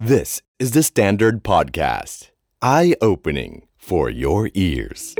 [0.00, 2.30] This is the Standard Podcast.
[2.62, 5.16] Eye opening for your ears.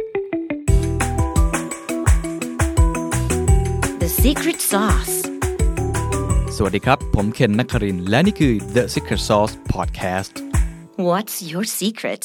[3.99, 5.15] The secret sauce.
[6.57, 10.33] สวัสดีครับ ผมเคนนักครินทร์และนี่คือ The Secret Sauce Podcast
[11.09, 12.23] What's your secret?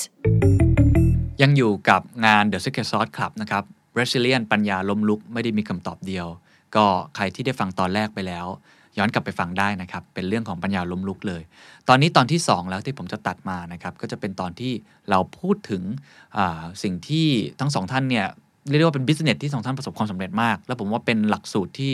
[1.41, 3.63] ยังอยู่กับงาน The Secret Sauce Club นะครับ
[3.99, 6.27] Resilient ปัญญาล้มลุกไม่ได้มีคำตอบเดียว
[6.75, 6.85] ก็
[7.15, 8.47] ใครที่ได้ฟังตอนแรกไปแล้ว
[8.97, 11.41] ย้อนกลับไปฟังได้นะครับ เป็นเรื่องของปัญญาล้มลุกเลย
[11.89, 14.71] ตอนนี้ตอนที่ 2 แล้วที่ผมจะตัดมานะครับก็จะเป็นตอนที่
[15.09, 15.83] เราพูดถึง
[16.83, 17.27] สิ่งที่
[17.59, 18.27] ทั้งสองท่านเนี่ย
[18.69, 21.93] เรียกว่าเป็น business ที่สองท่านประสบความสำเร็จมาก แล้วผมว่าเป็นหลักสูตรที่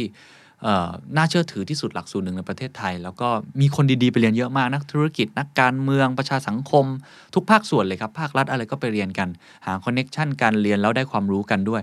[1.18, 3.28] น่าเชื่อถือที่สุดหลักสูตรหนึ่งในประเทศไทย แล้วก็
[3.62, 6.86] มีคนดีๆไปเรียนเยอะมากนักธุรกิจนักการเมืองประชาสังคม
[7.36, 9.28] ทุกภาคส่วนเลยครับภาครัฐอะไรก็ไปเรียนกัน
[9.66, 11.82] หา connection การเรียนแล้วได้ความรู้กันด้วย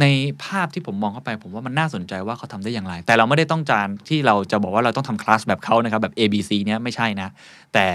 [0.00, 0.04] ใน
[0.44, 7.28] ภาพที่ผมมองเข้าไป ผมว่ามันน่าสนใจว่าเขาทำได้อย่างไร แต่เราไม่ได้ต้องการที่เราจะบอกว่าเราต้องทำคลาสแบบเขานะครับแบบ A B C เนี้ยไม่ใช่นะ
[7.74, 7.86] แต่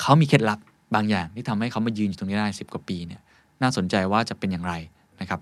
[0.00, 0.58] เขามีเคล็ดลับ
[0.94, 3.20] บางอย่างที่ทำให้เขามายืนอยู่ตรงนี้ได้สิบกว่าปีเนี่ย
[3.62, 4.74] น่าสนใจว่าจะเป็นอย่างไร
[5.20, 5.40] นะครับ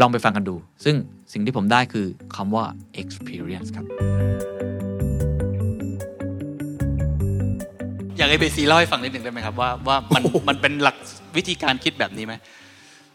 [0.00, 0.94] ลองไปฟังกันดู ซึ่ง
[1.32, 2.64] สิ่งที่ผมได้คือคำว่า
[3.02, 3.86] experience ครับ
[8.16, 10.96] อยากให้เบซีเล่าให้ฟังนิดหนึ่งได้ไหมครับ ว่าว่ามันมันเป็นหลัก
[11.36, 12.34] วิธีการคิดแบบนี้ไหม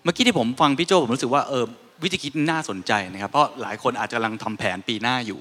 [0.03, 1.65] เมื่อกี้ที่ผมฟังพี่โจผมรู้สึกว่าเออ
[2.03, 5.39] วิธีคิดน่าสนใจนะครับ เพราะหลายคนอาจจะกำลังทำแผนปีหน้าอยู่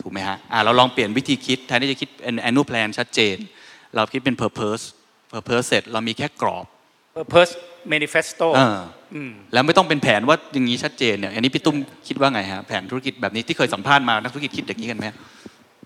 [0.00, 3.36] ถูกไหมฮะอ่าเราลองเปลี่ยนวิธีคิดแทนที่จะคิดเป็น annual plan ชัดเจน
[3.96, 4.84] เราคิดเป็น purpose
[5.32, 6.66] purpose เสร็จเรามีแค่กรอบ
[7.18, 7.52] Purpose
[7.92, 8.78] Manifesto เออ
[9.14, 9.16] อ
[9.52, 11.76] แล้วไม่ต้องเป็นแผนว่าอย่างนี้ชัดเจนเนี่ยอันนี้พี่ตุ้ม
[12.08, 15.06] คิดว่าไงฮะแผนธุรกิจแบบนี้ที่เคยสัมภาษณ์มานักธุรกิจคิดอย่างนี้กันไหม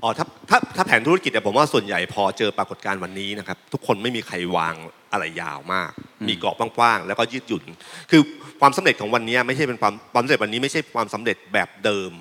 [0.02, 4.74] อ๋อถ้าถ้าถ้าแผนธุรกิจเนี่ยผมว่าส่วนใหญ่พอเจอปรากฏการณ์วันนี้นะครับทุกคนไม่มีใครวาง
[5.12, 5.90] อะไรยาวมาก
[6.28, 7.64] มีกรอบกว้างๆแล้วก็ยืดหยุ่น
[8.10, 8.22] คือ
[8.60, 12.12] ความสำเร็จของวันนี้ไม่ใช่เป็นความความสำเร็จวันนี้ไม่ใช่ความสำเร็จแบบเดิม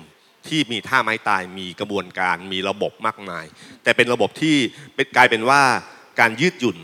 [0.48, 3.44] ที่มีท่าไม้ตายมีกระบวนการมีระบบมากมาย
[3.82, 4.56] แต่เป็นระบบที่
[4.94, 5.62] เป็นกลายเป็นว่า
[6.20, 6.76] การยืดหยุ่น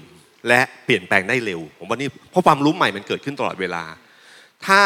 [0.48, 3.84] และเปลี่ยนแปลงได้เร็ว ผมว่านี่เพราะความรู้ใหม่มันเกิดขึ้นตลอดเวลา
[4.66, 4.80] ถ้า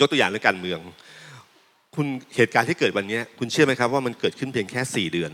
[0.00, 0.80] ยกตัวอย่างเรื่องการเมือง
[1.96, 5.30] คุณเหตุการณ์ที่เกิดวันนี้คุณเชื่อไหมครับว่ามันเกิดขึ้นเพียงแค่สี่เดือน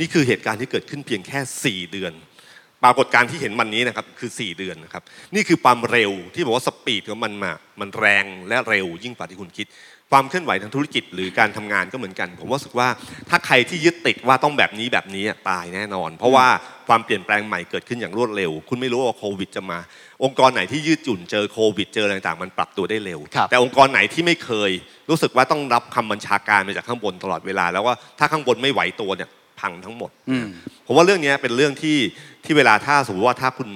[0.00, 2.12] นี่คือเหตุการณ์ที่เกิดขึ้นเพียงแค่สี่เดือน
[2.84, 5.02] ปรากฏการณ์ที่เห็นวันนี้นะครับคือสี่เดือนนะครับ
[5.34, 9.66] นี่คือความเร็วที่บอกว่าสปีดของมันมามันแรงและเร็วยิ่งกว่าที่คุณคิด
[10.12, 12.88] ความเคลื่อนไหวทางธุรกิจหรือการทำงานก็เหมือนกัน ผมว่าสึกว่า
[13.30, 16.46] ถ้าใครที่ยึดติดว่าต้องแบบนี้แบบนี้ตายแน่นอน เพราะว่า
[16.88, 19.78] ความเปลี่ยนแปลงใหม่เกิดขึ้นอย่างรวดเร็ว คุณไม่รู้ว่าโควิดจะมา
[20.24, 24.70] องค์กรไหนที่ยืดหยุ่นเจอโควิดเจออะไรต่างๆมันปรับตัวได้เร็วครับแต่องค์กรไหนที่ไม่เคย
[25.10, 29.28] รู้สึกว่าต้องรับคำบัญชาการมาจากข้างบนตลอดเวลา แล้วว่าถ้าข้างบนไม่ไหวตัวเนี่ย
[29.60, 30.46] พังทั้งหมดอืม
[30.86, 31.98] ผมว่าเรื่องนี้เป็นเรื่องที่
[32.44, 33.68] ที่เวลาถ้าสมมติว่าถ้าคุณ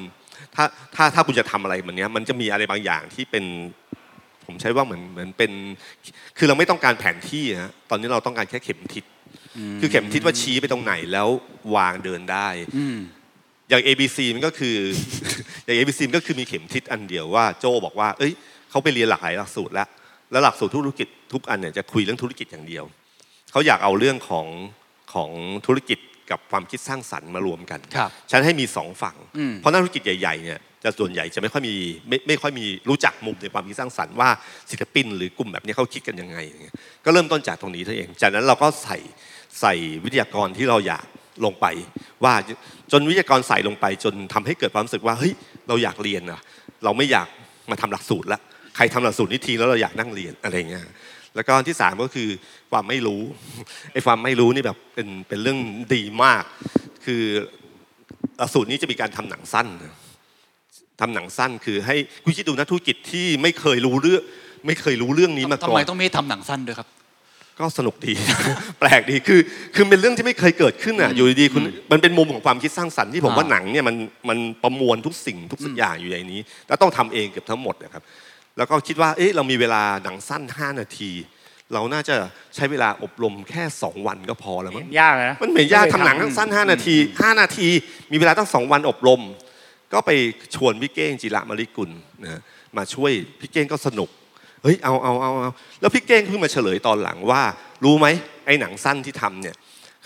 [0.54, 0.64] ถ้า
[0.96, 3.44] ถ้าถ้าคุณจะทำอะไรมันเนี้ยมันจะมีอะไรบางอย่างที่เป็น
[4.50, 5.52] ผมใช้ว่าเหมือนเหมือนเป็น
[6.38, 9.04] คือเราไม่ต้องการแผนที่ฮะตอนนี้เราต้องการแค่เข็มทิศ
[9.80, 11.28] คือเข็มทิศว่าชี้ไปตรงไหนแล้ว
[11.74, 12.98] วางเดินได้อืม
[13.68, 14.76] อย่าง ABC มันก็คือ
[15.64, 18.32] อย่าง ABC มันก็คือมีเข็มทิศอันเดียวว่าโจบอกว่า เอ้ย
[18.70, 19.88] เขาไปเรียนหลากหลายหลักสูตรแล้ว
[20.30, 22.84] แล้วหลักสูตรธุรกิจทุกอันเนี่ยจะคุยเรื่องธุรกิจอย่างเดียว
[23.52, 24.46] เขาอยากเอาเรื่องของ
[25.14, 25.30] ของ
[25.66, 25.98] ธุรกิจ
[26.30, 31.76] กับความคิดสร้างสรรค์มารวมกันครับฉันให้มีสองฝั่งอืมเพราะนักธุรกิจใหญ่ๆเนี่ยจะส่วนใหญ่จะไม่ค่อยมี
[32.08, 34.30] ไม่ไม่ค่อยมีรู้จักมุมในความคิดสร้างสรรค์ว่า
[34.70, 36.74] ศิลปิน หรือกลุ่มแบบนี้เขาคิดกันยังไงอย่างเงี้ย
[37.04, 38.98] ก็เริ่มต้นจากตรงนี้เท่าเอง จากนั้นเราก็ใส่
[39.60, 39.74] ใส่
[40.04, 41.04] วิทยากรที่เราอยาก
[41.44, 41.66] ลงไป
[42.24, 42.34] ว่า
[42.92, 45.32] จนวิทยากรใส่ลงไป จนทำให้เกิดความรู้สึกว่าเฮ้ย
[45.68, 46.40] เราอยากเรียนอะ
[46.84, 47.28] เราไม่อยาก
[47.70, 48.40] มาทำหลักสูตรละ
[48.76, 50.82] ใครทำหลักสูตรนี้ทีแล้วเราอยากนั่งเรียนอะไรเงี้ย
[51.36, 52.28] แล้วก็อันที่สามก็คือ
[52.70, 53.22] ความไม่รู้
[53.92, 55.58] ไอ้ความไม่รู้นี่แบบเป็นเป็นเรื่อง
[55.94, 56.42] ดีมาก
[57.04, 57.22] คือ
[58.38, 59.94] หลักสูตรนี้จะมีการทำหนังสั้นนะ
[61.00, 64.22] ทำหนังสั้นคือให้คุณคิดดูนะธุรกิจที่ไม่เคยรู้เรื่อง
[64.66, 66.88] ไม่เคยรู้เรื่องนี้มาทำก่อไมนต้องไม่ทำหนังสั้นด้วยครับ
[67.60, 68.12] ก็สนุกดี
[68.80, 69.40] แปลกดีคือ
[69.74, 73.96] คือเป็นเรื่องที่ไม่เคยเกิดขึ้นอะอยู่ดีๆคุณมันเป็นมุมของความคิดสร้างสรรค์ที่ผมอ่าว่าหนังเนี่ยมัน
[74.28, 78.02] มันประมวลทุกสิ่งทุกสิ่งอย่างอยู่ในนี้ แล้วต้องทำเองเกือบทั้งหมดนะครับ
[78.56, 81.10] แล้วก็คิดว่าเอ๊ะเรามีเวลาหนังสั้น 5 นาที
[81.74, 82.16] เราน่าจะ
[82.54, 87.68] ใช้เวลาอบรมแค่ 2 วันก็พอแล้วมั้งยากนะมันเหมือนยากทำหนังสั้น 5 นาที 5 นาที
[88.12, 89.20] มีเวลาตั้งสองวันอบรม
[89.92, 90.10] ก็ไป
[90.54, 91.90] ชวนพี่เก้งจิระมริกุล
[92.24, 92.40] นะ
[92.76, 94.08] มาช่วยพี่เก้งก็สนุก
[94.62, 97.42] เฮ้ยเอาเอาเอาเอาแล้วพี่เก้งเพิ่งมาเฉลยตอนหลังว่า
[97.84, 98.06] รู้ไหม
[98.46, 99.56] ไอ้หนังสั้นที่ทำเนี่ย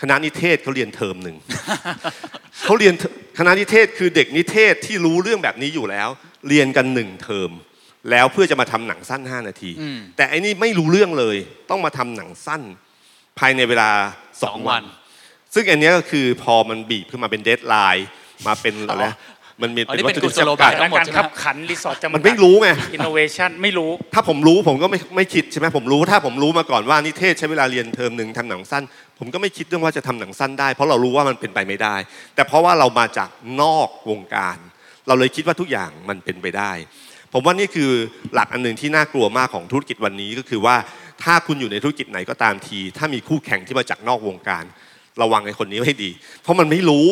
[0.01, 1.37] คณะนิเทศเขาเรียนเทอมหนึ่ง
[2.65, 2.93] เขาเรียน
[3.39, 6.09] คณะนิเทศคือเด็กนิเทศที่รู้เรื่องแบบนี้อยู่แล้ว
[6.47, 7.51] เรียนกันหนึ่งเทอม
[8.11, 11.37] แล้วเพื่อจะมาทำหนังสั้น 5 นาทีอืมแต่อันนี้ไม่รู้เรื่องเลย
[11.69, 12.61] ต้องมาทำหนังสั้น
[13.39, 13.89] ภายในเวลา
[14.41, 14.85] สองวัวัน
[15.53, 18.07] ซึ่งอันเนี้ยก็คือพอมันบีบขึ้นมาเป็น deadline
[18.47, 19.15] มาเป็นอะไรนะ
[19.61, 28.83] มันมีอ๋อนี่วัเป็นกุศโลบายวัตถุดิบจำบากัยดทั้งหมดการใช่ไหมคับขัน resource จำกัดมันไม่รู้ไงอินโนเวชันไม่รู้ ถ้าผมรู้ผมก็ไม่ไม่คิดใช่ไหมผมรู้ ถ้าผมรู้มาก่อนว่านิเทศใช้เวลาเรียนเทอมหนึ่งทำหนังสั้น
[29.19, 31.95] ผมก็ไม่คิดเรื่องว่าจะทำหนังสั้นได้ เพราะเรารู้ว่ามันเป็นไปไม่ได้
[32.35, 33.29] แต่เพราะว่าเรามาจาก
[33.61, 34.57] นอกวงการ
[35.07, 36.71] เราเลยคิดว่าทุกอย่างมันเป็นไปได้
[37.37, 37.91] ผมว่านี่คือ
[38.33, 40.75] หลักอันหนึ่งที่น่ากลัวมากของธุรกิจวันนี้ก็คือว่า
[41.23, 44.63] ถ้าคุณอยู่ในธุรกิจไหนก็ตามที ถ้ามีคู่แข่งที่มาจากนอกวงการ
[45.21, 46.11] ระวังไอ้คนนี้ไว้ให้ดี
[46.41, 47.07] เพราะมันไม่รู้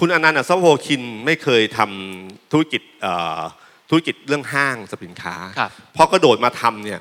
[0.00, 3.40] คุณอนันต์อัศวโภคินไม่เคยทำธุรกิจเอ่อ
[3.90, 7.00] ธุรกิจเรื่องห้างสินค้าครับพอกระโดดมาทำเนี่ย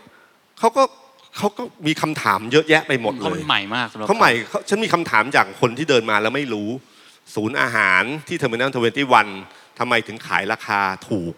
[0.60, 0.84] เขาก็
[1.38, 6.70] เขาก็มีคำถามเยอะแยะไปหมดเลยเพราะมันใหม่มากสำหรับเขาใหม่เขาฉันมีคำถามจากคนที่เดินมาแล้วไม่รู้
[7.36, 9.28] ศูนย์อาหารที่ Terminal Twenty One
[9.80, 11.34] ทำไมถึงขายราคาถูก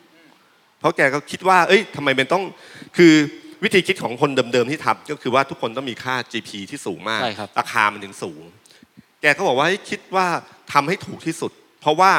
[0.80, 2.44] เพราะแกก็คิดว่า เอ้ยทำไมเป็นต้อง
[2.98, 3.14] คือ
[3.64, 8.42] วิธีคิดของคนเดิมๆที่ทำก็คือว่าทุกคนต้องมีค่า GP ที่สูงมาก ใช่ครับ ราคามันถึงสูง
[9.22, 10.28] แกก็บอกว่าให้คิดว่า
[10.74, 11.52] ทำให้ถูกที่สุด
[11.82, 12.12] เพราะว่า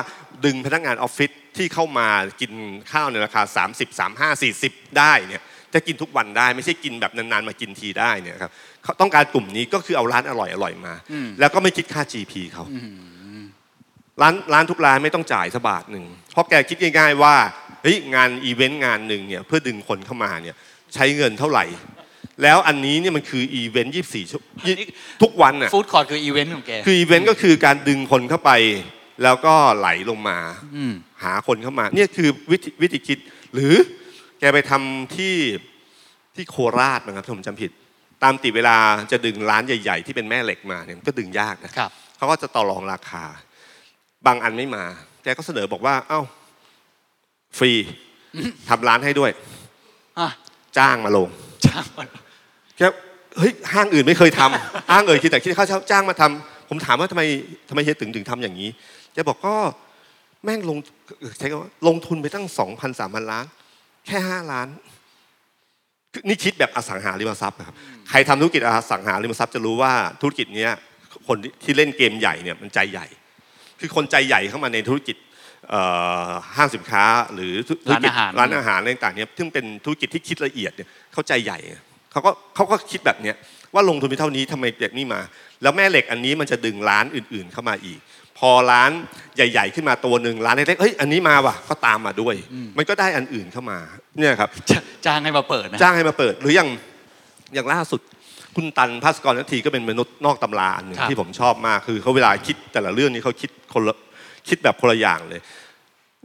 [0.44, 2.08] ดึงพนักงานออฟฟิศที่เข้ามา
[2.40, 2.52] กิน
[2.92, 3.42] ข้าวในราคา
[3.72, 3.88] 30
[4.18, 5.42] 35 40 ได้เนี่ย
[5.74, 8.52] จะกินทุกวันได้ไม่ใช่กินแบบนานๆมากินทีได้เนี่ยครับ
[8.84, 10.94] เขาต้องการกลุ่มนี้ก็คือเอาร้านอร่อยอร่อยๆมา
[11.40, 12.64] แล้วก็ไม่คิดค่า GP เขา
[14.22, 17.34] ร้านร้านทุกร้านไม่ต้องจ่ายสักบาทหนึ่งเพราะแกคิดง่ายๆว่า
[17.65, 20.56] เฮ้ยงานอีเวนต์งานหนึ่งเนี่ยเพื่อดึงคนเข้ามาเนี่ย
[20.94, 21.64] ใช้เงินเท่าไหร่
[22.42, 24.42] แล้วอันนี้เนี่ยมันคืออีเวนต์24ชั่ว
[25.22, 28.52] ทุกวันน่ะ food court คืออีเวนต์ของแกคืออีเวนต์ก็คือการดึงคนเข้าไป
[29.22, 30.38] แล้วก็ไหลลงมา
[30.76, 30.94] อืม
[31.24, 33.18] หาคนเข้ามาเนี่ยคือวิธีวิธีคิด
[33.54, 33.74] หรือ
[34.40, 35.34] แกไปทำที่
[36.36, 37.70] ที่โคราชนะครับถ้าผมจำไม่ผิด
[38.22, 38.76] ตามปกติเวลา
[39.12, 43.24] จะดึงร้านใหญ่ ๆ ที่เป็นแม่เหล็กมาเนี่ยมันก็ดึงยากนะครับเขาก็จะต่อรองราคา
[44.26, 44.84] บางอันไม่มา
[45.22, 46.20] แกก็เสนอบอกว่า เอ้า
[47.58, 47.72] ฟรี
[48.68, 49.30] ทำร้านให้ด้วย
[50.18, 50.28] อะ
[50.78, 51.28] จ้างมาลง
[51.66, 52.08] จ้างมัน
[52.78, 52.82] แก
[53.38, 57.22] เฮ้ยห้างอื่นไม่เคยทำห้างเอ่ยคิดแต่คิดค่าเช่าจ้างมาทำผมถามว่าทำไม
[57.68, 58.68] ทำไมเฮียถึงถึงทำอย่างนี้
[59.12, 59.54] แกบอกก็
[60.44, 60.78] แม่งลง
[61.38, 63.44] ใช้คำว่าลงทุนไปตั้งสองพันสามพันล้าน
[64.06, 64.68] แค่ห้าล้าน
[66.12, 67.76] คือนี่คิดแบบอสังหาริมทรัพย์นะครับ
[68.10, 70.72] ใครทำธุรกิจอสังหาริมทรัพย์จะรู้ว่าธุรกิจเนี้ย
[71.28, 73.06] คนที่ที่เล่นเกมใหญ่เนี่ยมันใจใหญ่
[73.80, 75.25] คือคนใจใหญ่เข้ามาในธุรกิจเอ่อ
[76.56, 77.04] ห้างสินค้า
[77.34, 77.52] หรือ
[77.86, 81.58] ธุรกิจร้านอาหารร้านอาหารอะไรต่างๆเนี่ยซึ่งเป็นธุรกิจที่คิดละเอียดเนี่ยเขาใจใหญ่
[82.12, 83.36] เขาก็เขาก็คิดแบบเนี้ย
[83.74, 85.20] ว่าลงทุนไปเท่านี้ทำไมแบบนี้มา
[85.62, 87.98] แล้วแม่เหล็กอันนี้มันจะดึงร้านอื่น ๆเข้ามาอีก
[88.38, 88.90] พอร้าน
[89.36, 92.34] ใหญ่ ๆ ขึ้นมาตัวหนึ่งร้านเล็กๆเฮ้ยอันนี้มาว่ะก็ตามมาด้วย
[92.78, 93.78] มันก็ได้อันอื่นเข้ามา
[94.18, 96.68] เนี่ยครับจะจ้างให้มาเปิดนะจ้างให้มาเปิด หรืออย่าง
[97.54, 98.00] อย่างล่าสุด
[98.56, 103.94] คุณตันภาสกรนาทีก็เป็นมนุษย์นอกตำราอันหนึ่งครับที่ผมชอบมากคือเขาเวลาคิดแต่ละเรื่องนี้เขาคิดคนละ
[104.48, 105.40] คิดแบบคนละอย่างเลย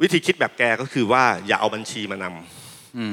[0.02, 3.06] วิธีคิดแบบแกก็คือว่าอย่าเอาบัญชีมานำอื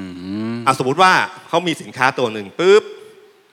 [0.54, 1.12] มอะสมมติว่า
[1.48, 2.82] เขามีสินค้าตัวหนึ่งปุ๊บ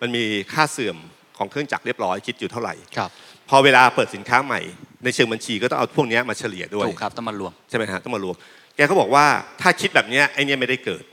[0.01, 0.23] มันมี
[0.53, 0.97] ค่าเสื่อม
[1.37, 3.09] ของเครื่องจักรเรียบร้อยคิดอยู่เท่าไหร่ครับ
[3.49, 4.61] พอเวลาเปิดสินค้าใหม่
[5.03, 8.35] ในเชิงบัญชีก็ต้องเอาพวกเนี้ยมาเฉลี่ยด้วยถูกครับต้องมารวมใช่ไหมฮะต้องมารวม
[8.75, 9.25] แกก็บอกว่า
[9.61, 11.03] ถ้าคิดแบบเนี้ยไอเนี้ยไม่ได้เกิด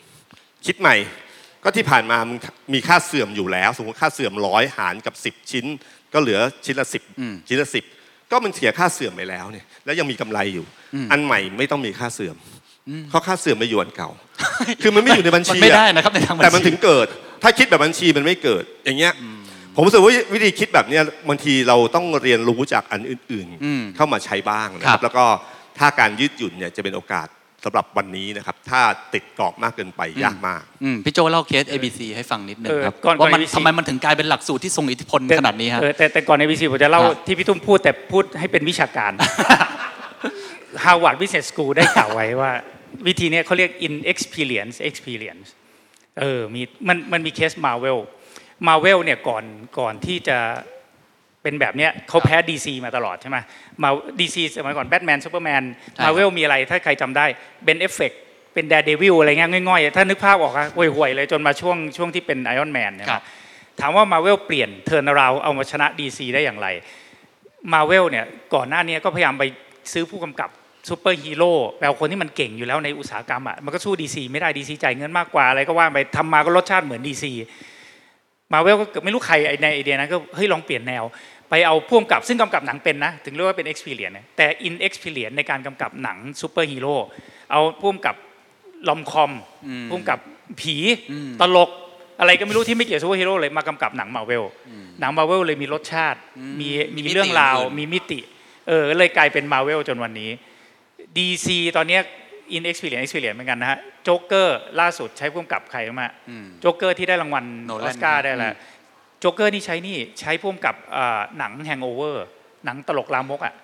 [0.67, 0.97] คิดใหม่
[1.65, 2.39] ก็ที่ผ่านมามึง
[2.75, 5.67] มีค่าเสื่อมอยู่แล้ว สมมติค่าเสื่อมร้อยหารกับ 10 ชิ้น
[6.15, 7.85] ก็เหลือชิ้นละสิบอืมชิ้นละสิบ
[8.33, 10.67] ก็มันเสียค่าเสื่อมไปแล้วเนี่ยแล้วยังมีกำไรอยู่
[11.13, 12.37] อันใหม่ไม่ต้องมีค่าเสื่อม
[13.09, 14.11] เพราะค่าเสื่อมไม่อยู่อันเก่า
[14.83, 17.07] คือมันไม่อยู่ในบัญชีมันไม่อะได้นะครับในทางบัญชีแต่มันถึงเกิด
[17.43, 19.13] ถ้าคิดแบบบัญชีมันไม่เกิดอย่างเงี้ย
[19.75, 25.25] ผมรู้สึกว่าวิธีคิดแบบเนี้ยบางทีเราต้องเรียนรู้จากอันอื่นอืมๆเข้ามาใช้บ้างนะคครัรับบแล้วก็
[25.79, 27.27] ถ้าการยืดหยุ่นเนี่ยจะเป็นโอกาส
[27.65, 28.81] สำหรับวันนี้นะครับ ถ้า
[29.15, 39.13] ติดกรอบมากเกินไปยากมากอืมพี่โจเล่าเคส ABC ให้ฟังนิดนึงเออครับก่อนว่ามันก่อน ABC ทำไมมันถึงกลายเป็นหลักสูตรที่ทรงอิทธิพลขนาดนี้ฮะ เออแต่แต่ก่อนใน VC ผมจะเล่าครับ ที่พี่ตุ้มพูดแต่พูดให้เป็นวิชาการ
[40.85, 42.53] Harvard Business School ได้กล่าวไว้ว่า
[43.07, 45.49] วิธีเนี้ยเขาเรียก inexperience experience
[46.21, 47.99] เออมีมันมันมีเคส Marvel
[48.69, 49.45] Marvel เนี่ยก่อน
[49.79, 50.39] ก่อนที่จะ
[51.43, 53.39] เป็นแบบเนี้ยเขาแพ้ DC มาตลอดใช่ไหม
[53.83, 53.89] มา
[54.21, 55.63] DC สมัยก่อนแบทแมนซูเปอร์แมน
[55.95, 57.27] ใช่ครับมาเวลมีอะไรถ้าใครจำได้
[57.65, 58.13] เบนเอฟเฟก
[58.55, 63.23] เป็นแด d เดวิลอะไรเงี้ยง่อยๆ ถ้านึกภาพออกอะห่วยๆเลยจนมาช่วงช่วงที่เป็น Iron Man ครับ
[63.81, 66.69] ถามว่ามาเวลเปลี่ยน turnaround เอามาชนะ DC ได้อย่างไร
[67.73, 69.45] มาเวลเนี่ยก่อนหน้านี้ก็พยายามไป
[69.93, 70.51] ซื้อผู้กำกับ
[70.89, 77.25] ซูเปอร์ฮีโร่แปลว่าคนที่มันเก่งอยู่แล้วในอุตสาหกรรมอะมันก็สู้ DC ไม่ได้ DC จ่ายเงินมากกว่าอะไรก็ว่าไปทำมาก็รสชาติเหมือน DC
[78.53, 81.05] Marvel ก็เกิดไม่รู้ใครไอ้ในไอเดียนั้นก็เฮ้ยลองเปลี่ยนแนว
[81.55, 86.97] ไปเอาผู้กำกับซึ่งกำกับหนังเป็นนะถึงเรียกว่าเป็น experience นะแต่ in experience ในการกำกับหนังซูเปอร์ฮีโร่
[87.51, 88.17] เอาผู้กำกับ
[88.89, 89.33] rom-com
[89.91, 90.19] ผู้กำกับ
[90.61, 90.77] ผี
[91.41, 91.71] ตลก
[92.21, 94.45] อะไรก็ไม่รู้ที่ไม่เกี่ยวกับซูเปอร์ฮีโร่เลยมากำกับหนังมาเวล
[95.01, 96.19] หนังมาเวลเลยมีรสชาติ
[96.61, 98.21] มีมีมีมิติเรื่องราวอื่นมีมิติ
[98.69, 100.31] เออเลยกลายเป็นมาเวลจนวันนี้
[101.17, 102.01] DC ตอนเนี้ย
[102.57, 108.72] inexperience experience เหมือนกันนะฮะโจ๊กเกอร์ล่าสุดใช้ผู้กำกับใครรู้ไหมอืมโจ๊กเกอร์ที่ได้รางวัลโนอแลอนสการ์ได้แล้วอืม
[109.23, 112.25] โจ๊กเกอร์นี่ใช้นี่ใช้ผู้กำกับเอ่อหนัง Hangover
[112.65, 113.55] หนังตลกลามกอะ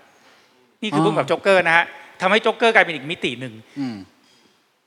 [0.83, 1.85] นี่คือผู้กำกับโจ๊กเกอร์นะฮะ
[2.21, 3.97] ทำให้โจ๊กเกอร์กลายเป็นอีกมิติหนึ่งอืม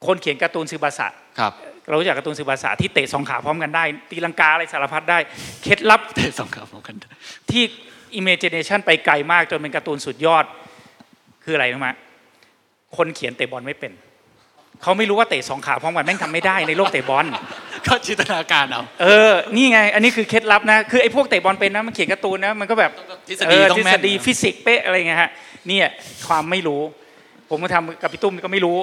[0.08, 1.08] คนเขียนการ์ตูนสึบาสะ
[1.40, 1.54] ครับ
[1.88, 5.20] เรารู้จักการ์ตูนสึบาสะที่เตะสองขาพร้อมกันได้ ตีลังกาอะไรสารพัดได้
[5.63, 6.96] เคล็ดลับเตะสองขาพร้อมกัน
[7.51, 7.63] ที่
[8.20, 10.46] imagination ไปไกลมากจนเป็นการ์ตูนสุดยอด
[11.44, 11.90] คืออะไรรู้ไหม
[12.98, 13.92] คนเขียนเตะบอลไม่เป็น
[14.84, 17.25] เขาไม่รู้ว่าเตะสองขาพร้อมกันแม่งทำไม่ได้ในโลกเตะบอล
[17.88, 22.92] ก็จินตนาการเอาเออนี่ไง อันนี้คือเคล็ดลับนะคือไอ้พวกเตะบอลเป็นนะมันเขียนการ์ตูนนะมันก็แบบ
[23.28, 25.30] ทฤษฎีเต้องแม่นทฤษฎีฟิสิกส์เป๊ะอะไรเงี้ยฮะ
[25.68, 25.88] เนี่ย
[26.28, 26.82] ความไม่รู้
[27.50, 28.78] ผมมาทำกับพี่ตุ้มก็ไม่รู้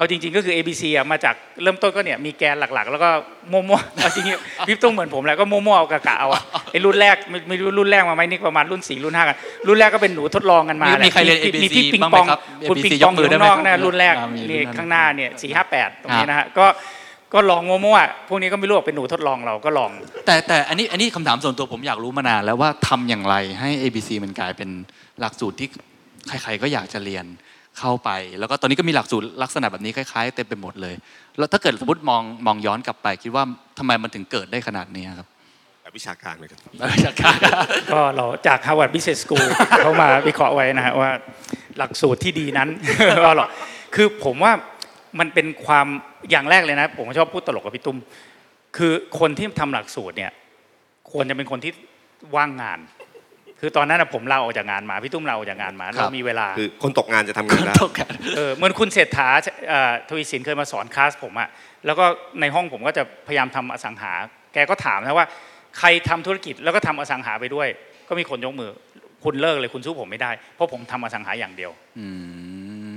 [0.00, 3.08] เอาจริง ๆ ก็คือ ABC อะมาจากเริ่มต้นก็เนี่ยมีแกนหลักๆ แล้วก็
[3.52, 6.42] มั่วๆเอาจริงๆพี่ตุ้มเหมือนผมแหละก็มั่วๆเอากะกะเอาอะ
[6.72, 16.66] ไอ้รุ่นแรกไม่ไม่รู้รุ่นแรกมาไหมนี่ประมาณรุ่นสี่รุ่นห้ากันรุ่นแรกก็เป็นหนูทดลองกันมามีแหละมีใครเรียนมี ABC มีพี่ปิงบ้างไหปมองครับคุณ ABC ปิงปองอยู่ยกมือได้ข้างไหมนอกครับนะรุ่นแรกอ่ามีนี่รุ่นนั้นข้างหน้าเนี่ยสี่ห้าแปดตรงนี้นะฮะก็
[17.34, 19.90] ก็ลองมั่วๆพวกนี้ก็ไม่รู้ว่าเป็นหนูทดลองเราก็ลอง
[20.26, 24.70] แต่แต่อันนี้อันนี้คำถามส่วนตัวผมอยากรู้มานานแล้วว่าทำอย่างไรให้ ABC มันกลายเป็น
[25.20, 25.68] หลักสูตรที่
[26.28, 27.24] ใครๆก็อยากจะเรียน
[27.80, 30.94] เข้าไป แล้วก็ตอนนี้ก็มีหลักสูตรลักษณะแบบนี้คล้ายๆเต็มไปหมดเลย
[31.38, 33.44] แล้วถ้าเกิดสมมติมองมองย้อนกลับไป คิดว่า
[33.78, 35.28] ทำไมมันถึงเกิดได้ขนาดนี้ครับ
[35.82, 36.60] แบบวิชาการเหมือนกัน
[37.06, 37.36] จากการ
[37.92, 39.46] ก็เราจาก Harvard Business School
[39.78, 41.10] เขามาวิเคราะห์ไว้นะฮะว่า
[41.78, 42.68] หลักสูตรที่ดีนั้น
[43.24, 43.48] ว่าหรอก
[43.94, 44.52] คือผมว่า
[45.18, 45.86] มันเป็นความ
[46.30, 47.98] อย่างแรกเลยนะ ผมชอบพูดตลกกับพี่ตุ้ม
[48.76, 50.32] คือคนที่ทำหลักสูตรเนี่ย
[51.12, 51.72] ควรจะเป็นคนที่
[52.36, 52.78] ว่างงาน
[53.60, 59.28] คือตอนนั้นนะผมลาออกจากงานมาพี่ตุ้มลาออกจากงานมาเรามีเวลาคือคนตกงานจะทำงานได้ตกกันเออเหมือนคุณเศรษฐา
[59.68, 61.48] เอ่อทวีสินเคยมาสอนคลาสผมอะ
[61.86, 62.04] แล้วก็
[62.40, 64.12] ในห้องผมก็จะพยายามทำอสังหา
[64.54, 65.26] แกก็ถามนะว่า
[65.78, 67.68] ใครทำธุรกิจแล้วก็ทำอสังหาไปด้วย
[68.08, 68.70] ก็มีคนยกมือ
[69.24, 72.06] คุณเลิกเลยคุณสู้ผมไม่ได้ เพราะผมทำอสังหาอย่างเดียวอื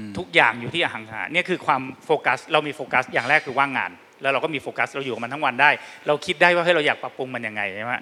[0.04, 3.92] มทุกอย่างอยู่ที่อสังหาเนี่ยคือความโฟกัสเรามีโฟกัสอย่างแรกคือว่างงาน
[4.24, 5.70] แล้วเราก็มีโฟกัสเราอยู่กับมันทั้งวันได้
[6.08, 7.94] เราคิดได้ว่าเฮ้ยเราอยากปรับปรุงมันยังไงใช่ไหม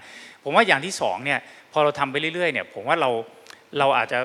[0.44, 1.40] ผมว่าอย่างที่สองเนี่ย
[1.74, 3.10] พอเราทำไปเรื่อยๆเนี่ยผมว่าเรา
[3.80, 4.20] เราอาจจะ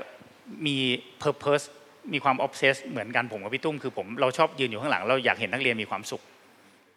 [0.67, 0.77] มี
[1.23, 1.65] purpose
[2.13, 6.23] มีความ obsess เหมือนกันผมกับพี่ตุ้มคือผมเราชอบยืนอยู่ข้างหลัง เราอยากเห็นนักเรียนมีความสุข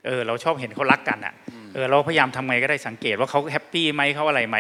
[0.05, 1.33] เออเราชอบเห็นเขารักกันอะ
[1.73, 4.57] เออเราพยายามทำไงก็ได้สังเกตว่าเขา happy ไหมเขาอะไรไหม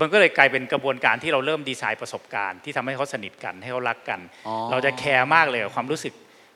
[0.00, 6.14] มันก็เลยกลายเป็นกระบวนการที่เราเริ่มดีไซน์ประสบการณ์ที่ทำให้เขาสนิทกันให้เขารักกันอ๋อเราจะแคร์มากเลยกับความรู้สึก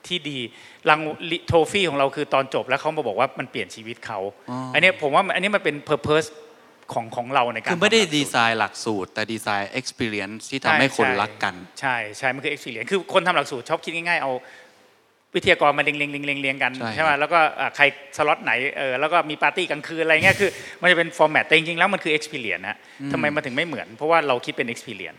[0.09, 0.39] ที่ดี
[0.89, 1.01] ราง
[1.47, 4.19] โทฟี่ของเราคือตอนจบแล้วเขามาบอกว่ามันเปลี่ยนชีวิตเขา
[4.51, 6.29] อ๋ออัอันเนี้ยผมว่าอันนี้มันเป็น purpose
[6.93, 14.33] ของของเราในการคือไม่ได้ทำหลักสูตรดีไซน์หลักสูตร แต่ดีไซน์ experience ที่ทำให้คนรักกัน ใช่ใช่มันคือ experience คือคนทำหลักสูตรชอบคิดง่ายๆเอา
[15.37, 17.85] วิทยากรมาเรียงเรียงเรียงเรียงเรียงกันใช่ใช่ไหมแล้วก็อะใคร
[18.17, 20.51] สล็อตไหนเออแล้วก็มีปาร์ตี้กลางคืนอะไรเงี้ยคือ
[20.81, 22.77] มันจะเป็น format แต่จริงๆแล้วมันคือ experience นะ
[23.13, 25.19] ทำไมมาถึงไม่เหมือน เพราะว่าเราคิดเป็น experience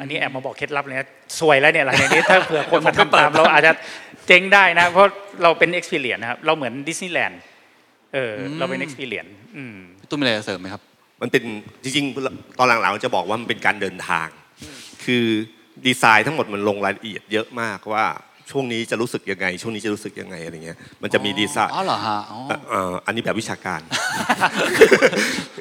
[0.00, 1.08] อันนี้แอบมาบอกเคล็ดลับเลยนะ
[1.40, 3.72] ซวยแล้วเนี่ยหลังจากนี้ถ้าเผื่อคนมาทำตามเราอาจจะ
[4.26, 5.10] เจ๊งได้นะ เพราะ
[5.42, 7.40] เราเป็น experience นะครับเราเหมือนดิสนีย์แลนด์
[8.14, 10.82] เออเราเป็น experience อืมพี่ตุ้มมีอะไรจะเสริมไหมครับ
[11.22, 11.42] มันเป็น
[11.82, 14.28] จริงๆ ตอนหลังๆจะบอกว่ามันเป็นการเดินทาง
[15.04, 15.24] คือ
[15.86, 18.06] ดีไซน์ทั้งหมดมันลงรายละเอียดเยอะมากว่า
[18.50, 22.38] ช่วงนี้จะรู้สึกยังไง ช่วงนี้จะรู้สึกยังไงอะไรเงี้ยมันจะมีดีไซน์อ๋อเหรอฮะอ๋อ
[22.70, 23.80] เอ่ออันนี้แบบวิชาการ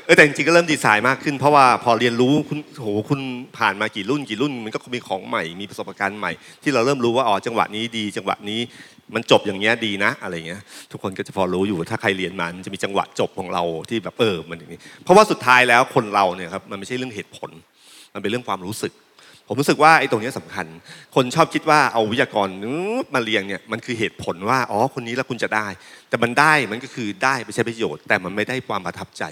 [0.05, 3.19] เออแต่จริงๆก็เริ่มดีไซน์มากขึ้นเพราะว่าพอเรียนรู้คุณโหคุณ
[3.57, 6.31] ผ่านมากี่รุ่นกี่รุ่น มันก็มีของใหม่มีประสบการณ์ใหม่
[6.63, 8.59] ที่เราเริ่มรู้ว่าอ๋อจังหวะนี้ดี จังหวะนี้
[9.15, 17.51] มันจบอย่างเงี้ยดีนะอะไรเงี้ยทุกคนก็จะพอรู้อยู่ถ้าใครเรียนมามันจะมีจังหวะจบของเราที่แบบเออมันอย่างนี้เพราะว่าสุดท้ายแล้วคนเราเนี่ยครับมันไม่ใช่เรื่องเหตุผล
[18.13, 18.91] มันเป็นเรื่องความรู้สึก
[19.51, 20.65] ผมรู้สึกว่าไอ้ตรงนี้ยสำคัญ
[21.15, 22.47] คนชอบคิดว่าเอาวิทยากร
[23.13, 25.67] มาเรียงเนี่ยมันคือเหตุผลว่าอ๋อคนนี้แล้วคุณจะได้
[26.09, 29.23] แต่มันได้มันก็คือได้ไปใช้ประโยชน์ แต่มันไม่ได้ความประทับใจ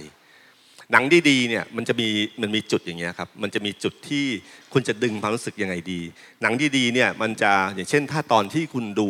[0.92, 2.10] หนังดีๆเนี่ยมันจะมี
[2.42, 4.26] มันมีจุดอย่างเงี้ยครับมันจะมีจุดที่
[4.74, 6.02] คุณจะดึงความรู้สึกยังไงดี
[6.42, 9.10] หนังดีๆเนี่ยมันจะอย่างเช่น ถ้าตอนที่คุณดู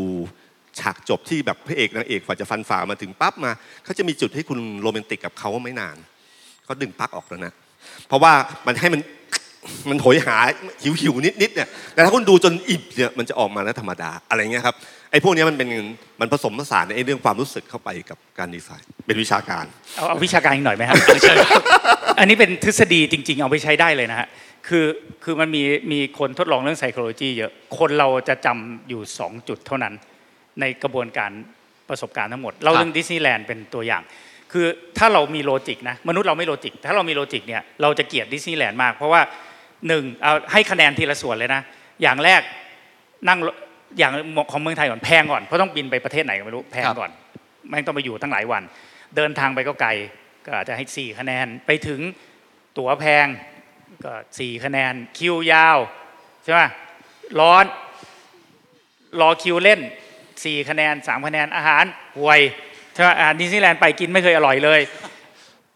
[0.80, 3.52] ฉากจบที่แบบพระเอกนางเอกกว่าจะฟันฝ่ามาถึงปั๊บมา
[3.84, 5.98] เขาจะมีจุดให้คุณโรแมนติกกับเขาไม่นาน
[6.66, 7.54] เขาดึงปลั๊กออกแล้วนะ
[8.08, 8.34] เพราะว่า
[8.68, 9.02] มันให้มัน
[9.90, 10.38] มันโหยหา
[10.82, 14.76] หิวหิวนิดนิดๆเนี่ยแต่ถ้าคุณดูจนอิ่มเนี่ยมันจะออกมาแล้วธรรมดาอะไรเงี้ยครับ
[15.12, 15.70] ไอ้พวกเนี้ยมันเป็น
[16.22, 19.66] มันผสมผสานในไอ้เรื่องความรู้สึกเข้าไปกับการดีไซน์ เป็นวิชาการ
[19.98, 20.98] เอาเอาวิชาการอีกหน่อยไหมครับ
[22.20, 24.28] อันนี้เป็นทฤษฎีจริง ๆ เอาไปใช้ได้เลยนะฮะ
[24.68, 24.86] คือ
[25.24, 29.94] คือมันมีมีคนทดลองเรื่อง psychology เยอะคนเราจะจำอยู่ 2 จุดเท่านั้น
[30.60, 31.32] ในกระบวนการ
[31.90, 34.04] ประสบการณ์ทั้งหมดเอาเรื่องดิสนีย์แลนด์เป็นตัวอย่าง
[34.52, 34.66] คือ
[34.98, 39.22] ถ้าเรามี logic นะมนุษย์เราไม่ logic ถ้าเรามี logic เนี่ยเราจะเกลียดดิสนีย์แลนด์มากเพราะว่า
[39.88, 41.62] หนึ่งเอาให้คะแนนทีละส่วนเลยนะ
[42.02, 42.42] อย่างแรก
[43.28, 43.40] นั่ง
[43.98, 44.12] อย่าง
[44.52, 47.12] ของเมืองไทยก่อนแพงก่อนเพราะต้องบินไปประเทศไหนก็ไม่รู้แพงก่อน
[47.70, 48.64] แม่งต้องไปอยู่ตั้งหลายวัน
[49.16, 49.90] เดินทางไปก็ไกล
[50.46, 52.00] ก็อาจจะให้สี่คะแนนไปถึง
[52.78, 53.26] ตั๋วแพง
[54.04, 55.78] ก็สี่คะแนนคิวยาว
[56.44, 56.62] ใช่ไหม
[57.40, 57.66] ร้อน
[59.22, 59.80] รอคิวเล่น
[60.44, 61.84] สี่คะแนนสามคะแนนอาหาร
[62.18, 62.40] ห่วย
[62.94, 64.82] ใช่ไหมอาหารดิสนีย์แลนด์ไปกินไม่เคยอร่อยเลย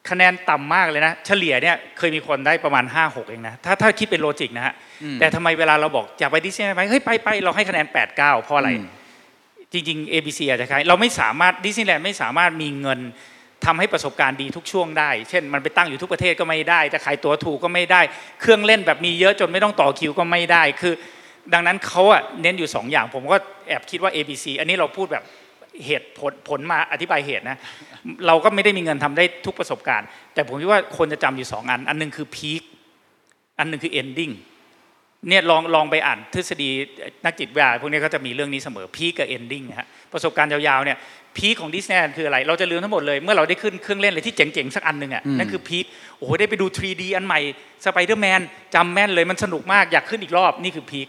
[0.10, 4.74] คะแนนต่ำมากเลยนะ เฉลี่ยเนี่ยเคยมีคนได้ประมาณ 5 6 เองนะ ถ้าถ้าคิดเป็น logic นะฮะ
[5.20, 8.88] แต่ทำไมเวลาเราบอกอยากไปดิสนีย์แลนด์ไปเฮ้ยไปไปเราให้คะแนน 8 9 เพราะอะไรอืม
[9.74, 13.00] จริงๆ ABC อาจจะคล้ายเราไม่สามารถดิสนีย์แลนด์ไม่สามารถมีเงิน
[13.66, 18.02] ทำให้ประสบการณ์ดีทุกช่วงได้ เช่น มันไปตั้งอยู่ทุกประเทศก็ไม่ได้ จะขายตั๋วถูกก็ไม่ได้
[18.42, 20.94] เครื่องเล่นแบบมีเยอะจนไม่ต้องต่อคิวก็ไม่ได้ คือ
[21.54, 25.24] ดังนั้นเขาอะเน้นอยู่สองอย่าง ผมก็แอบคิดว่า ABC อันนี้เราพูดแบบ
[25.86, 27.58] เหตุผลผลมาอธิบายเหตุนะ
[28.28, 32.62] เราก็ไม่ได้มีเงินทำได้ทุกประสบการณ์ แต่ผมคิดว่าคนจะจำอยู่สองอัน อันหนึ่งคือ peak
[33.60, 34.34] อันหนึ่งคือ ending
[35.30, 36.70] เนี่ยลองลองไปอ่านทฤษฎี
[37.26, 40.98] นักจิตวิทยาพวกนี้ก็จะมีเรื่องนี้เสมอ peak กับ ending นะฮะประสบการณ์ยาวๆเนี่ย
[41.38, 45.86] peak ของดิสนีย์แลนด์คืออะไร เราจะลืมทั้งหมดเลย เมื่อเราได้ขึ้นเครื่องเล่นอะไรที่เจ๋งๆ สักอันหนึ่งอะนั่นคือ peak
[46.18, 47.40] โอ้โหได้ไปดู 3D อันใหม่
[47.86, 48.42] สไปเดอร์แมน
[48.76, 51.08] จำแม่นเลยมันสนุกมากอยากขึ้นอีกรอบนี่คือ peak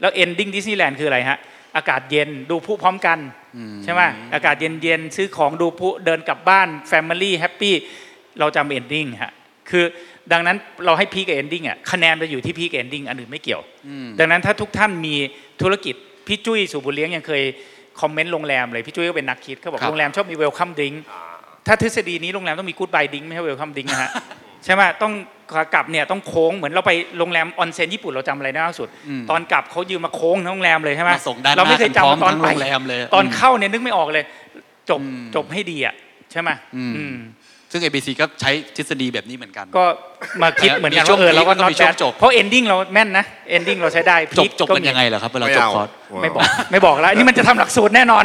[0.00, 1.38] แล้ว ending ดิสนีย์แลนด์คืออะไรฮะ
[1.76, 3.18] อากาศเย็นดูพลุพร้อมกัน
[3.84, 4.02] ใช่ไหม
[4.34, 7.74] อากาศเย็นๆซื้อของดูพลุเดินกลับบ้าน family happy
[8.40, 9.32] เราจำ ending ฮะ
[9.70, 9.84] คือ
[10.32, 13.62] ดังนั้นเราให้ peak กับ ending อะคะแนนไปอยู่ที่ peak กับ ending อันอื่นไม่เกี่ยว
[14.18, 15.14] ดังนั้นถ้าทุกท่านมี
[15.62, 15.94] ธุรกิจ
[16.26, 17.42] พี่จุ้ยศุบุญเลี้ยงยังเคย
[18.00, 20.92] คอมเมนต์โรงแรมเลยพี่จุ้ยก็เป็นนักคิดเขาบอกครับโรงแรมชอบมี welcome drink
[21.66, 24.10] ถ้าทฤษฎีนี้โรงแรมต้องมีกู๊ดบายดิงไม่ใช่เวลคัมดิงนะฮะ
[24.64, 25.12] ใช่ไหมต้อง
[25.56, 28.88] ขากลับเนี่ยต้องโค้งเหมือนเราไปโรงแรมออนเซ็นญี่ปุ่นเราจำอะไรได้ล่าสุด
[29.30, 34.24] ตอนกลับเขายืมมาโค้งทั้งโรงแรมเลยใช่ไหมมาส่งด้านหน้าเราไม่เคยพร้อมจำตอนทั้งไปโรงแรมเลยตอนเข้าเนี่ยนึกไม่ออกเลย
[34.90, 35.00] จบ
[35.34, 35.94] จบให้ดีอะ
[36.32, 37.16] ใช่ไหมอืมอืม
[37.74, 39.84] ซึ่ง ABC ก็ใช้ทฤษฎีแบบนี้เหมือนกัน ก็
[40.42, 43.24] มาคิดเหมือนกันมีช่วว่างเออเราก็พีคแล้วก็ not มีช่วง bad จบเพราะ ending เราแม่นนะ
[43.56, 45.88] ending เราใช้ได้จบพีคจบกันยังไงเหรอครับเวลาไม่จบเอาคอร์ส
[46.22, 48.24] ไม่บอกไม่บอกแล้วอันนี้มันจะทำหลักสูตรแน่นอน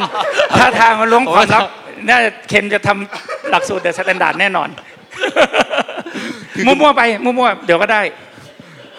[0.58, 1.62] ถ้าทางมันล้วงความลับ
[2.08, 4.68] น่าจะเคนจะทำหลักสูตรเดอะสแตนดาร์ดแน่นอน
[6.66, 8.02] มั่วๆไปมั่วๆเดี๋ยวก็ได้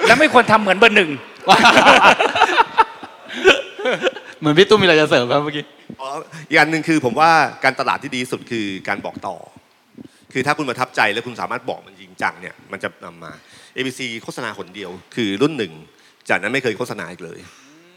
[0.06, 1.10] แล้วไม่ควรทำเหมือนเบอร์หนึ่ง
[4.40, 5.66] เหมือนพี่ตุ้มมีอะไรจะเสริมครับเมื่อกี้
[6.02, 6.08] อ๋อ
[6.50, 7.32] อีกอันหนึ่งคือผมว่า
[7.64, 9.36] การตลาดที่ดีที่สุดคือการบอกต่อ
[10.34, 13.32] คือถ้าคุณประทับใจแล้วคุณสามารถบอกมันจริงจังเนี่ยมันจะนำมา
[13.76, 15.74] ABC โฆษณาคนเดียว คือรุ่นหนึ่ง
[16.30, 17.40] จากนั้นไม่เคยโฆษณาอีกเลย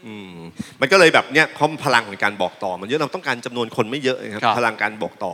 [0.05, 0.33] อืม
[0.81, 5.33] มันก็เลยแบบเนี้ยเขาพลังของการบอกต่อ มันเยอะเราต้องการจำนวนคนไม่เยอะนะครับครับพลังการบอกต่อ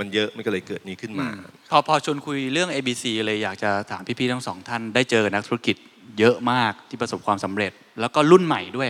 [0.00, 1.26] มันเยอะมันก็เลยเกิดนี้ขึ้นมา
[1.70, 5.76] พอพอชวนคุยเรื่อง ABC เลยอยากจะถามพี่ๆทั้งสองท่านได้เจอกับนักธุรกิจ
[6.18, 8.88] เยอะมากที่ประสบความสำเร็จ แล้วก็รุ่นใหม่ด้วย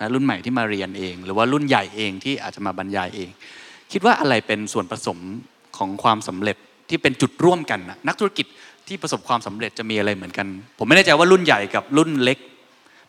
[0.00, 3.30] นะรุ่นใหม่ที่มาเรียนเอง หรือว่ารุ่นใหญ่เองที่อาจจะมาบรรยายเอง
[3.92, 5.18] คิดว่าอะไรเป็นส่วนผสม
[5.78, 6.56] ของความสำเร็จ
[6.88, 8.46] ที่เป็นจุดร่วมกันนะนักธุรกิจ
[8.88, 10.46] ที่ประสบความสำเร็จจะมีอะไรเหมือนกัน
[10.78, 12.38] ผมไม่แน่ใจว่ารุ่นใหญ่กับรุ่นเล็ก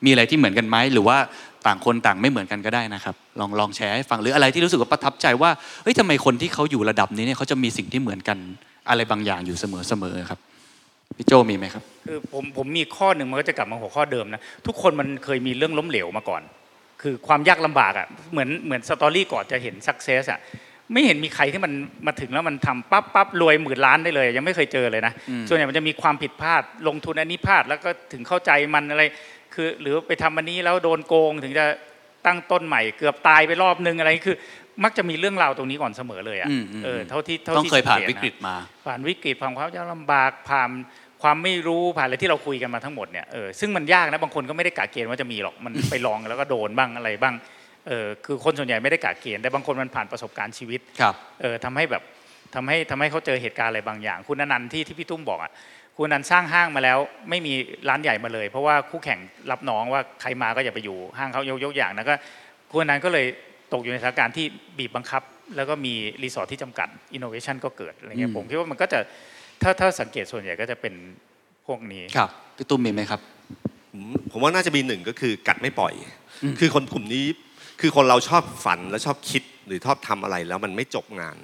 [0.05, 1.17] มีอะไรที่เหมือนกันไหมหรือว่า
[1.65, 5.51] ต่างคนต่างไม่เหมือนกันก็ได้นะครับ ลองลองแชร์ให้ฟังหรืออะไรที่รู้สึกว่าประทับใจว่า
[5.83, 8.37] เฮ้ยทำไมคนที่เขาอยู่ระดับนี้เนี่ยเขาจะมีสิ่งที่เหมือนกัน
[8.89, 10.39] อะไรบางอย่างอยู่เสมอๆครับ
[11.17, 16.41] พี่โจมีไหมครับคือผมผมมีข้อหนึ่งมันก็จะกลับมาหัวข้อเดิมนะทุกคนมันเคยมีเรื่องล้มเหลวมาก่อน
[17.01, 20.39] คือความยากลำบากอะเหมือนเหมือนสตอรี่ก่อนจะเห็นสักเซสอะ
[20.93, 21.71] ไม่เห็นมีใครที่มัน
[22.07, 25.13] มาถึงแล้วมันทำปั๊บปั๊บรวยหมื่นล้านได้เลย ยังไม่เคยเจอเลยนะ
[25.47, 29.03] ส่วนใหญ่มันจะมีความผิดพลาดลงทุนอันนี้พลาดแล้วก็ถึงเข้าใจมันอะไร
[29.53, 31.65] คือหรือไปทำอันนี้แล้วโดนโกงถึงจะ
[32.25, 34.37] ตั้งต้นใหม่ เกือบตายไปรอบนึงอะไรคือ
[34.83, 38.55] มักจะมีเรื่องราวตรงนี้ก่อนเสมอเลยอะอืมอืมเออเท่าที่เท่าต้องที่เคยผ่านสังวิตะกฤตมา
[38.87, 40.69] ผ่านวิกฤตผ่านความยากลำบากผ่าน
[41.21, 47.35] ความไม่รู้ผ่านอะไรที่เราคุยกันมาทั้งหมดเนี่ยเออซึ่งมันยากนะบางคนก็ไม่ได้กะเกณฑ์ว่าจะมีหรอกมันไปลองแล้วก็โดนบ้างอะไรบ้าง
[47.87, 52.03] เออคือคนส่วนใหญ่ไม่ได้กะเกณฑ์แต่บางคนมันผ่านประสบการณ์ชีวิตครับเออทำให้แบบ
[52.55, 55.51] ทำให้ทำให้เขาเจอเหตุการณ์อะไรบางอย่าง คุณอนันต์ที่ที่พี่ตุ้มบอกอะ
[56.01, 56.97] คุณอนันต์สร้างห้างมาแล้ว
[57.29, 57.53] ไม่มี
[57.89, 59.19] ร้านใหญ่มาเลย เพราะว่าคู่แข่ง
[59.51, 62.13] รับน้องว่าใครมาก็อย่าไปอยู่ห้างเขายกยกอย่างนะก็
[62.71, 63.25] คุณอนันต์ก็เลย
[63.73, 64.45] ตกอยู่ในสถานการณ์ที่
[64.77, 65.21] บีบบังคับ
[65.55, 68.99] แล้วก็มีรีสอร์ทที่จำกัดอินโนเวชันก็เกิดอะไรเงี้อืยมผมคิดว่ามันก็จะ
[69.61, 70.93] ถ้าถ้าสังเกตส่วนใหญ่ก็จะเป็น
[71.67, 73.21] พวกนี้ครับพี่ตุ้มมีไหมครับ
[73.91, 75.93] ผมผมว่าน่าจะมีหนึ่งก็คือกัดไม่ปล่อย
[76.59, 77.25] คือคนกลุ่มนี้
[77.81, 81.37] คือคนเราชอบฝันและชอบคิดหรือชอบทำอะไรแล้วมันไม่จบงาน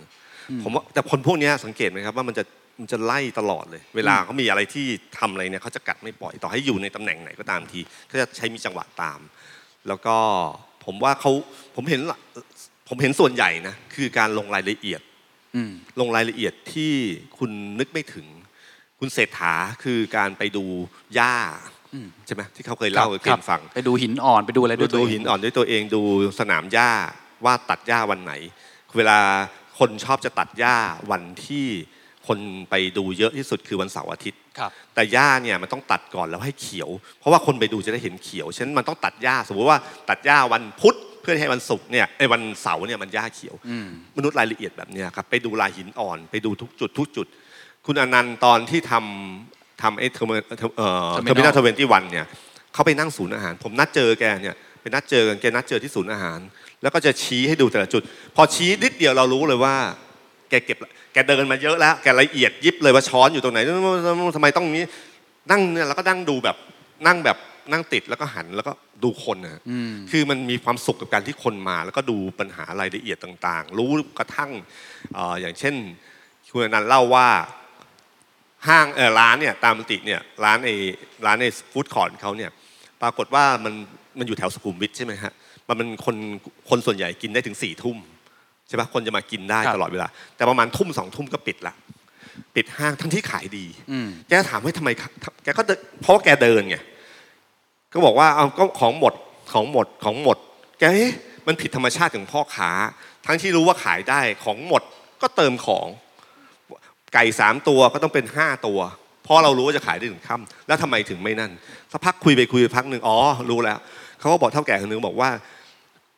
[0.64, 2.44] ผมว่าแต่คนพวกเนี้ยสังเกตไหมครับว่ามันจะ
[2.80, 4.88] มันจะไล่ตลอดเลย เวลาเขามีอะไรที่
[5.20, 9.20] ทำอะไรเนี่ยเขาจะกัดไม่ปล่อยต่อให้อยู่ในตำแหน่งไหนก็ตามทีเขาจะใช้มีจังหวะตาม
[9.88, 10.16] แล้วก็
[10.86, 11.32] ผมว่าเขา
[11.76, 12.20] ผมเห็นละ
[12.90, 15.02] ผมเห็นส่วนใหญ่นะคือการลงรายละเอียด
[15.56, 16.94] อืมลงรายละเอียดที่
[17.38, 18.28] คุณนึกไม่ถึง
[19.00, 20.66] คุณเศรษฐาคือการไปดู
[21.16, 21.36] หญ้า
[21.94, 26.02] อืมใช่ไหมที่เขาเคยเล่าให้คเกรับณฟังไปดูหินอ่อนไปดูอะไรด้ดูวยตัวดูเองหินอ่อนด้วยตัวเองดู
[26.40, 26.92] สนามหญ้า
[27.46, 28.34] ว่าตัดหญ้าวันไหน
[28.98, 29.20] เวลา
[29.80, 30.76] คนชอบจะตัดหญ้า
[31.12, 31.68] วันที่
[32.28, 39.78] คนไปดูเยอะที่สุดคือวันเสาร์อาทิตย์ครับแต่หญ้าเนี่ยมันต้องตัดก่อนแล้วให้เขียว เพราะว่าคนไปดูจะได้เห็นเขียวฉะนั้นมันต้องตัดหญ้าสมมติว่า
[40.10, 47.28] ตัดหญ้าวันพุธเพื่อให้วันศุกร์เนี่ยไอ้ยวันเสาร์เนี่ยมันหญ้าเขียวอืมมนุษย์รายละเอียดแบบเนี้ยครับไปดูลายหินอ่อนไปดูทุกจุดทุกจุด
[47.86, 52.26] คุณอนันต์ตอนที่ทำทำไอ้ Termi Terminal Twenty One เนี่ย
[52.74, 56.40] เขาไปนั่งศูนย์อาหาร ผมนัดเจอแกเนี่ยไปนัดเจอกันแกนัดเจอที่ศูนย์อาหาร
[56.82, 58.02] แล้วก็จะชี้ให้ดูแต่ละจุด
[58.36, 60.05] พอชี้นิดเดียวเรารู้เลยว่าแก
[60.66, 60.78] เก็บ
[61.14, 63.60] แกเดินมาเยอะแล้วแกละเอียดยิบเลยว่าช้อนอยู่ตรงไหน
[64.36, 64.86] ทำไมต้องนี้
[65.52, 66.58] นั่งเนี่ยเราก็นั่งดูแบบ
[67.08, 67.38] นั่งแบบ
[67.72, 68.72] นั่งติดแล้วก็หันแล้วก็
[69.04, 69.62] ดูคนนะ
[70.12, 74.52] คือมันมีความสุขกับการที่คนมา แล้วก็ดูปัญหารายละเอียดต่างๆ รู้กระทั่ง
[75.14, 75.76] เอ่ออย่างเช่น
[76.52, 77.28] คุณอนันต์เล่าว่า
[78.68, 80.70] ห้างเออร้านเนี่ยตามปกติเนี่ยร้านใน
[81.26, 82.52] ร้านในฟู้ดคอร์ทเขาเนี่ย
[83.02, 83.74] ปรากฏว่ามัน
[84.20, 85.34] มันอยู่แถวสุขุมวิทใช่ไหมฮะ
[85.68, 86.16] มันเป็นคน
[86.70, 87.98] คนส่วนใหญ่กินได้ถึงสี่ทุ่ม
[88.68, 91.74] ใช่ปะคนจะมากินได้ครับตลอดเวลา แต่ประมาณทุ่มสองทุ่มก็ปิดละ
[92.56, 94.90] ปิดห้างทั้งที่ขายดีอืมแกถามว่าทำไม
[95.44, 96.78] แกก็เดินเพราะว่าแกเดินไง
[97.94, 99.14] ก็บอกว่าเอาก็ของหมด
[99.54, 100.38] ของหมดของหมด
[100.80, 101.14] แกเอ๊ะ
[101.48, 102.72] มันผิดธรรมชาติของพ่อค้า
[103.26, 104.84] ทั้งที่รู้ว่าขายได้ของหมด
[105.22, 105.88] ก็เติมของ
[107.14, 108.80] ไก่สามตัวก็ต้องเป็นห้าตัว
[109.24, 111.52] เพราะเรารู้ว่าจะขายได้ถึงค่ำแล้วทำไมถึงไม่นั่น
[111.92, 113.18] สักพักคุยไปคุยไปพักหนึ่งอ๋อ
[113.50, 113.80] รู้แล้ว
[114.20, 115.30] เขาก็บอกเท่าแก่คนหนึงบอกว่า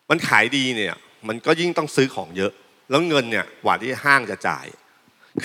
[0.10, 0.96] มันขายดีเนี่ย
[1.28, 2.52] มันก็ยิ่งต้องซื้อของเยอะ
[2.90, 4.68] แล้วเงินเนี่ยกว่าที่ห้างจะจ่าย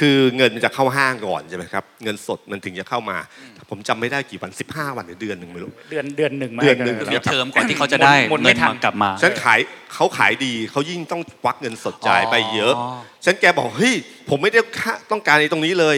[0.00, 3.16] คือเงินมันจะเข้าห้างก่อนใช่ไหมครับเงินสดมันถึงจะเข้ามา
[3.70, 9.58] ผมจำไม่ได้กี่วัน 15 วันหรือเดือนหนึ่งไม่รู้ เดือนเดือนหนึ่งมาเดือนหนึ่งให้มีเทอมก่อนที่เขาจะได้หมดไม่เงินทัน มากลับมา ฉันขาย
[9.94, 12.88] เขาขายดีเขายิ่งต้องควักเงินสดจ่ายไปเยอะอ๋อ
[13.24, 13.94] ฉันแกบอกเฮ้ย
[14.28, 15.96] ผมไม่ได้ค่าต้องการในตรงนี้เลย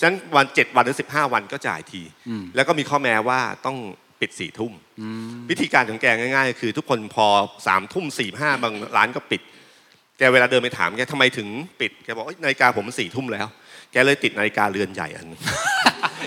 [0.00, 2.02] ฉันวันเจ็ดวันหรือสิบห้าวันก็จ่ายที
[2.54, 3.76] แล้วก็มีข้อแม้ว่าต้อง
[4.20, 4.72] ปิดสี่ทุ่ม
[5.50, 7.26] วิธีการของแกง่ายๆ คือทุกคนพอ
[7.66, 9.42] สามทุ่มสี่ห้าบางร้านก็ปิด
[10.18, 11.48] แกเวลาเดินไปถามแกทำไมถึง
[11.80, 13.46] ปิดแกบอกเอ้ยนาฬิกาผมมันสี่ทุ่มแล้ว
[13.92, 15.40] แกเลยติดนาฬิกาเรือนใหญ่อันหนึง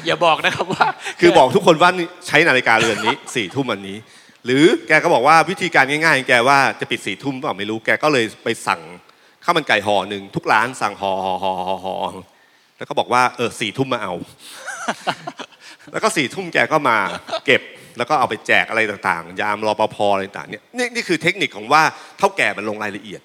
[0.06, 0.88] อย่าบอกนะครับว่า
[1.19, 3.97] คือบอกทุกคนว่านี่ใช้นาฬิกาเรือนนี้สี่ทุ่มอันนี้
[4.45, 8.82] หรือแกก็บอกว่าวิธีการง่ายๆของแกว่าจะปิดสี่ทุ่มเปล่าไม่รู้แกก็เลยไปสั่ง
[9.43, 11.95] ข้าวมันไก่ห่อหนึ่งทุกร้านสั่งห่อห่อห่อห่อห่อ
[12.77, 14.13] แล้วก็บอกว่าเออสี่ทุ่มมาเอา
[15.91, 16.97] แล้วก็สี่ทุ่มแกก็มา
[17.45, 17.62] เก็บ
[17.97, 21.84] แล้วก็เอาไปแจกอะไรต่างๆ ยามรอปภอะไรต่างๆเนี่ยนี่นี่คือเทคนิคของว่า
[22.17, 23.21] เถ้าแก่มันลงรายละเอียด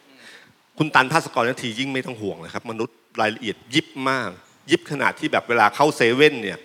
[0.79, 4.31] คุณตันภาสกรนทียิ่งไม่ต้องห่วงเลยครับ มนุษย์รายละเอียดยิบมาก
[4.71, 6.59] ยิบขนาดที่แบบเวลาเข้าเซเว่นเนี่ย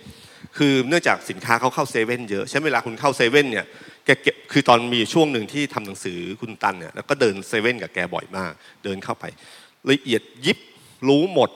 [0.58, 3.66] คือเนื่องจากสินค้าเขาเข้าเซเว่นเยอะใช่เวลาคุณเข้าเซเว่นเนี่ย
[4.04, 8.52] แกเก็บคือตอนมีช่วงหนึ่งที่ทำหนังสือคุณตันเนี่ยแล้วก็เดินเซเว่นกับแกบ่อยมาก
[8.84, 9.24] เดินเข้าไป
[9.90, 10.58] ละเอียดยิบ
[11.08, 11.50] รู้หมด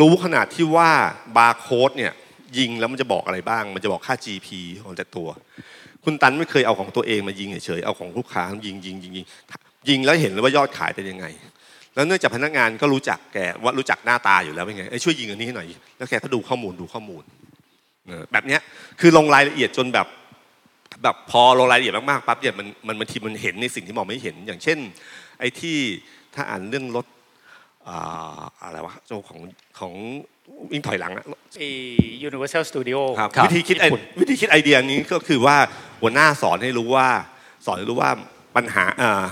[0.00, 0.90] รู้ขนาดที่ว่า
[1.36, 2.12] บาร์โค้ดเนี่ย
[2.58, 4.48] ยิงแล้วมันจะบอกอะไรบ้าง มันจะบอกค่า GP
[4.82, 5.28] ของแต่ละตัว
[6.04, 9.26] คุณตันไม่เคยเอาของตัวเองมายิงเฉยๆเอาของลูกค้ายิงยิงยิงยิง
[9.88, 11.26] ยิงแล้วเห็นเลยว่ายอดขายเป็นยังไง
[11.94, 15.66] แล้วเนื่องจากพนักงานก็รู้จักแกว่ารู้จักหน้าตาอยู่แล้วเป็นไงช่วยยิงอันนี้หน่อย
[15.98, 17.22] แล้วแกก็ดูข้อมูลดูข้อมูล
[18.32, 18.58] แบบนี้
[19.00, 20.06] คือลงรายละเอียดจนแบบ
[21.02, 24.78] แบบพอลงรายละเอียดมากๆปั๊บเนี่ยมันมันบางทีมันเห็นในสิ่งที่มองไม่เห็น อย่างเช่น
[25.38, 25.76] ไอ้ที่
[26.34, 27.06] ถ้าอ่านเรื่องรถ
[27.88, 29.38] อ่าอะไรวะโจของ
[29.78, 29.92] ของ
[30.72, 31.24] วิ่งถอยหลังอะ
[31.56, 31.68] ไอ้
[32.28, 33.84] Universal Studio ครับครับวิธีคิดไอ
[34.20, 35.56] วิธีคิดไอเดียนี้ก็คือว่า
[36.00, 37.08] หัวหน้าสอนให้รู้ว่า
[37.66, 38.10] สอนให้รู้ว่า
[38.56, 39.22] ปัญหาเอ่อ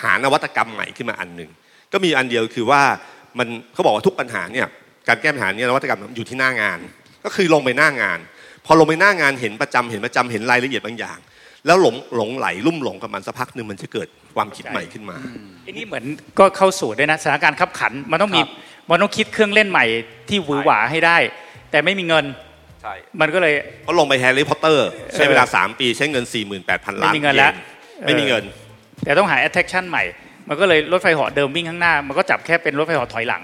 [0.00, 1.50] หานวัตกรรมใหม่ขึ้นมาอันหนึ่ง
[1.92, 2.82] ก็มีอันเดียวคือว่า
[3.38, 4.66] มันเขาบอกว่าทุกปัญหาเนี่ย
[5.08, 6.78] การแก้ปัญหาเนี่ยนวัตกรรมอยู่ที่หน้างาน
[7.24, 8.18] ก็คือลงไปหน้างาน
[8.66, 11.18] พอลงไปหน้างานเห็นประจำเห็นประจำเห็นรายละเอียดบางอย่าง
[11.66, 15.16] แล้วหลงหลงไหลลุ่มหลงกับมันสักพักหนึ่งมันจะเกิดความคิดใหม่ขึ้นมา
[15.62, 16.04] ไอ้นี่เหมือน
[16.38, 18.50] ก็เข้าสู่ด้วยนะสถานการณ์ขับขันมันต้องมีครับ
[18.90, 19.84] มันต้องคิดเครื่องเล่นใหม่
[20.28, 21.18] ที่หวือหวาให้ได้
[21.70, 22.24] แต่ไม่มีเงิน
[22.82, 26.24] ใช่มันก็เลยเพราะลงไป Harry Potter ใช้เวลา 3 ปีใช้เงิน
[26.62, 27.54] 48,000 ล้านไม่มีเงินแล้ว
[28.06, 28.44] ไม่มีเงิน
[29.04, 30.04] แต่ต้องหา attraction ใหม่
[30.48, 33.42] มันก็เลยรถไฟเหาะเดิมวิ่งข้างหน้า มันก็จับแค่เป็นรถไฟเหาะถอยหลัง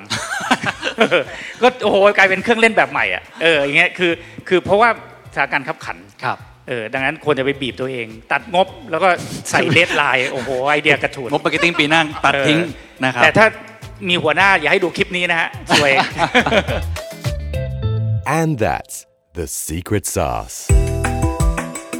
[1.62, 4.12] ก็โอ้โหกลายเป็นเครื่องเล่นแบบใหม่อะเอออย่างเงี้ยคือ
[4.48, 4.88] คือเพราะว่า
[5.34, 9.08] สถานการณ์คับขันครับ เออดังนั้นควรจะไปบีบตัวเอง ตัดงบแล้วก็
[9.50, 12.58] ใส่ deadline โอ้โหไอเดียกระฉูดงบ marketing ปีหน้าตัดทิ้ง
[13.04, 13.46] นะครับแต่ถ้า
[14.08, 15.92] มีหัวหน้าอย่าให้ดูคลิปนี้นะฮะซวย
[18.38, 18.96] And that's
[19.38, 20.56] the secret sauce.